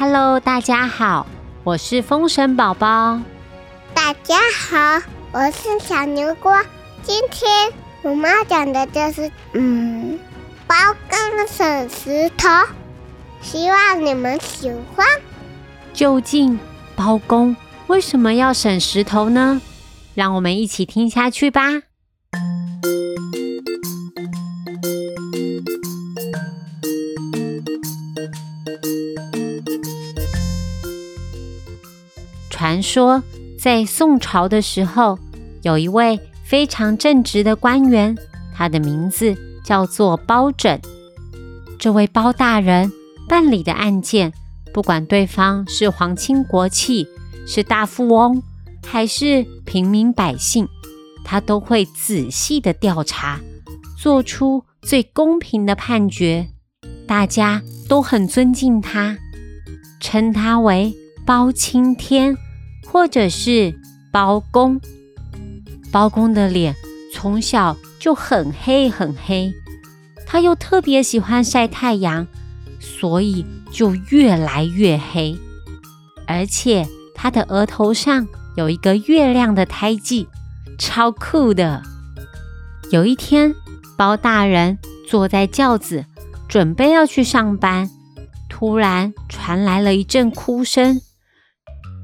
[0.00, 1.26] Hello，大家好，
[1.62, 3.20] 我是风神宝宝。
[3.92, 6.58] 大家好，我是小牛锅。
[7.02, 7.70] 今天
[8.00, 10.18] 我们要讲的就是，嗯，
[10.66, 10.74] 包
[11.10, 12.48] 公省石头，
[13.42, 15.06] 希望你们喜欢。
[15.92, 16.58] 究竟
[16.96, 17.54] 包公
[17.86, 19.60] 为什么要省石头呢？
[20.14, 21.82] 让我们一起听下去吧。
[32.70, 33.20] 传说
[33.58, 35.18] 在宋朝的时候，
[35.62, 38.16] 有一位非常正直的官员，
[38.54, 40.80] 他的名字叫做包拯。
[41.80, 42.92] 这位包大人
[43.28, 44.32] 办理的案件，
[44.72, 47.08] 不管对方是皇亲国戚、
[47.44, 48.40] 是大富翁，
[48.86, 50.68] 还是平民百姓，
[51.24, 53.40] 他都会仔细的调查，
[53.98, 56.46] 做出最公平的判决。
[57.08, 59.18] 大家都很尊敬他，
[60.00, 60.94] 称他为
[61.26, 62.36] 包青天。
[62.86, 63.74] 或者是
[64.12, 64.80] 包公，
[65.92, 66.74] 包公的脸
[67.14, 69.52] 从小就很黑很黑，
[70.26, 72.26] 他又特别喜欢晒太阳，
[72.80, 75.38] 所以就越来越黑。
[76.26, 80.28] 而且他的额头上有一个月亮的胎记，
[80.78, 81.82] 超酷的。
[82.90, 83.54] 有一天，
[83.96, 86.04] 包大人坐在轿子，
[86.48, 87.90] 准备要去上班，
[88.48, 91.00] 突然传来了一阵哭声。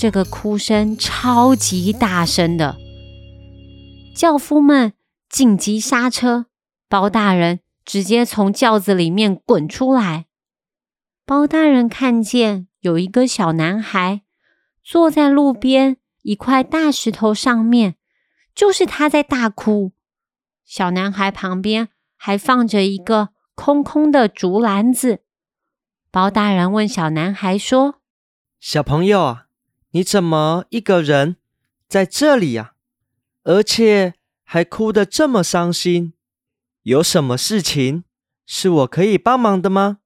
[0.00, 2.78] 这个哭声超级大声的，
[4.14, 4.94] 轿夫们
[5.28, 6.46] 紧急刹车，
[6.88, 10.24] 包大人直接从轿子里面滚出来。
[11.26, 14.22] 包大人看见有一个小男孩
[14.82, 17.96] 坐在路边一块大石头上面，
[18.54, 19.92] 就是他在大哭。
[20.64, 25.20] 小男孩旁边还放着一个空空的竹篮子。
[26.10, 27.96] 包大人问小男孩说
[28.58, 29.40] ：“小朋友。”
[29.92, 31.36] 你怎么一个人
[31.88, 32.74] 在这里呀？
[33.42, 34.14] 而且
[34.44, 36.12] 还哭得这么伤心，
[36.82, 38.04] 有什么事情
[38.46, 39.98] 是我可以帮忙的吗？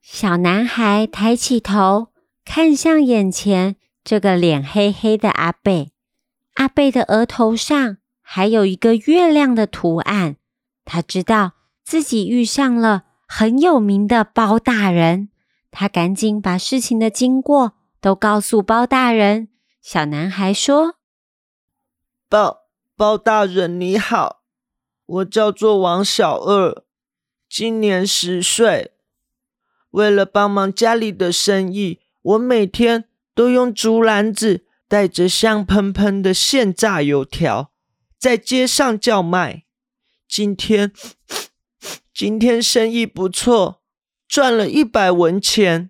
[0.00, 2.08] 小男孩抬起头，
[2.44, 5.92] 看向眼前这个脸黑黑的阿贝。
[6.54, 10.36] 阿贝的额头上还有一个月亮的图案。
[10.84, 11.52] 他知道
[11.84, 15.28] 自己遇上了很有名的包大人，
[15.70, 17.74] 他赶紧把事情的经过。
[18.00, 19.48] 都告诉包大人。
[19.82, 20.96] 小男孩说
[22.28, 22.62] ：“包
[22.96, 24.42] 包大人你好，
[25.06, 26.84] 我叫做王小二，
[27.48, 28.92] 今年十岁。
[29.90, 37.72] 为了帮忙家里的生意，我每天都用竹篮子带着香喷喷的现炸油条，
[38.18, 39.64] 在街上叫卖。
[40.28, 40.92] 今天
[42.14, 43.82] 今天生意不错，
[44.28, 45.89] 赚了一百文钱。”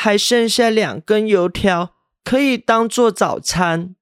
[0.00, 1.90] 还剩下两根油条，
[2.22, 3.96] 可以当做早餐。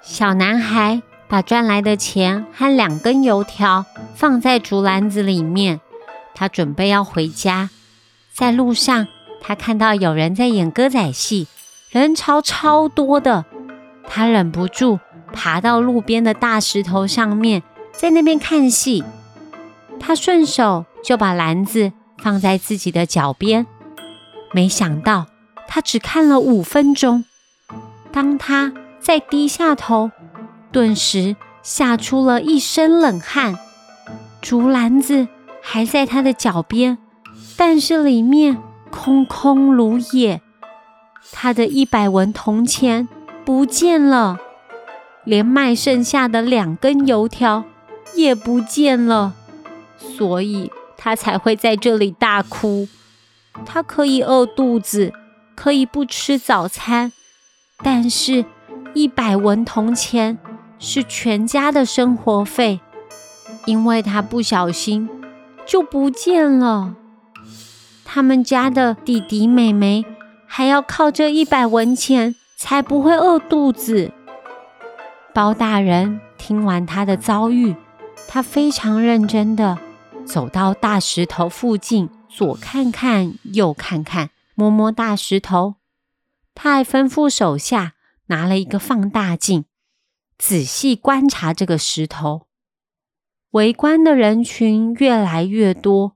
[0.00, 3.84] 小男孩把赚来的钱和两根油条
[4.14, 5.82] 放在竹篮子里面，
[6.34, 7.68] 他准备要回家。
[8.32, 9.06] 在路上，
[9.42, 11.48] 他看到有人在演歌仔戏，
[11.90, 13.44] 人潮超多的。
[14.08, 14.98] 他忍不住
[15.34, 17.62] 爬到路边的大石头上面。
[17.96, 19.02] 在那边看戏，
[19.98, 23.66] 他顺手就把篮子放在自己的脚边。
[24.52, 25.26] 没想到，
[25.66, 27.24] 他只看了五分钟。
[28.12, 30.10] 当他再低下头，
[30.70, 33.58] 顿时吓出了一身冷汗。
[34.40, 35.26] 竹篮子
[35.62, 36.98] 还在他的脚边，
[37.56, 38.58] 但是里面
[38.90, 40.40] 空空如也。
[41.32, 43.08] 他的一百文铜钱
[43.44, 44.38] 不见了，
[45.24, 47.64] 连卖剩下的两根油条。
[48.16, 49.34] 也不见了，
[49.98, 52.88] 所以他才会在这里大哭。
[53.64, 55.12] 他可以饿肚子，
[55.54, 57.12] 可以不吃早餐，
[57.78, 58.44] 但是，
[58.94, 60.38] 一百文铜钱
[60.78, 62.80] 是全家的生活费，
[63.64, 65.08] 因为他不小心
[65.64, 66.94] 就不见了。
[68.04, 70.04] 他们家的弟弟妹妹
[70.46, 74.12] 还要靠这一百文钱才不会饿肚子。
[75.34, 77.74] 包大人听完他的遭遇。
[78.36, 79.78] 他非常认真的
[80.26, 85.76] 走到大石头附近，左看看，右看看，摸摸大石头。
[86.54, 87.94] 他还吩咐手下
[88.26, 89.64] 拿了一个放大镜，
[90.36, 92.42] 仔细观察这个石头。
[93.52, 96.14] 围观的人群越来越多，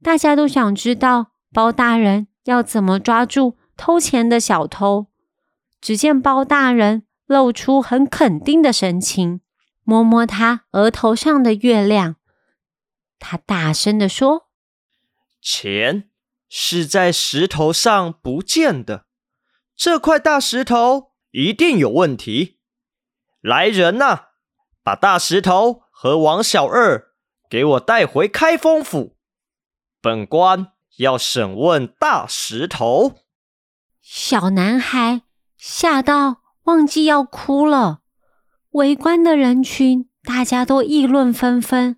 [0.00, 5.08] 大家都想知道包大人要怎么抓住偷钱的小偷。
[5.80, 9.40] 只见包大人露出很肯定的神情。
[9.88, 12.16] 摸摸他额头上的月亮。
[13.18, 14.50] 他大声的说
[15.40, 16.10] ：“钱
[16.46, 19.06] 是在石头上不见的，
[19.74, 22.58] 这块大石头一定有问题。
[23.40, 24.26] 来人呐，
[24.82, 27.14] 把大石头和王小二
[27.48, 29.16] 给我带回开封府，
[30.02, 33.20] 本官要审问大石头。”
[34.04, 35.22] 小男孩
[35.56, 38.02] 吓到忘记要哭了，
[38.70, 41.96] 围观的人群大家都议论纷纷。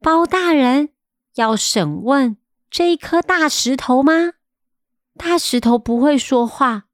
[0.00, 0.90] 包大人
[1.34, 2.36] 要审问
[2.70, 4.32] 这一颗大石头吗？
[5.16, 6.84] 大石头不会说话，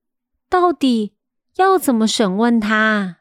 [0.49, 1.15] 到底
[1.57, 3.19] 要怎么审问他？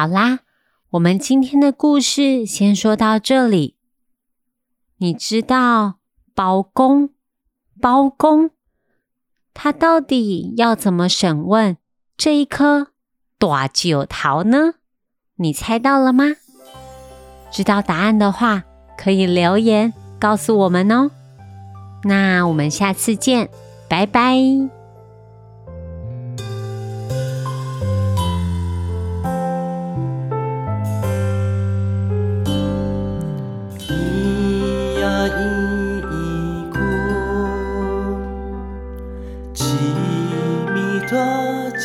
[0.00, 0.38] 好啦，
[0.92, 3.76] 我们今天的故事先说到这里。
[4.96, 5.96] 你知道
[6.34, 7.10] 包公，
[7.78, 8.48] 包公
[9.52, 11.76] 他到底要怎么审问
[12.16, 12.92] 这一颗
[13.38, 14.76] 大九桃呢？
[15.34, 16.24] 你猜到了吗？
[17.52, 18.64] 知道答案的话，
[18.96, 21.10] 可以留言告诉我们哦。
[22.04, 23.50] 那我们下次见，
[23.86, 24.79] 拜拜。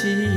[0.05, 0.34] see.